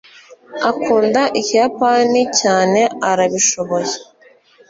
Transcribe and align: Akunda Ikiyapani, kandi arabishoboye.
Akunda 0.69 1.21
Ikiyapani, 1.39 2.21
kandi 2.39 2.81
arabishoboye. 3.09 3.93